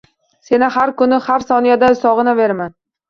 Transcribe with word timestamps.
Seni 0.49 0.69
har 0.77 0.93
kuni, 1.01 1.19
har 1.25 1.45
soniyada 1.49 1.91
sog`inaveraman 2.03 2.75